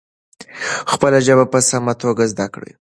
[0.91, 2.67] خپله ژبه په سمه توګه زده کړه.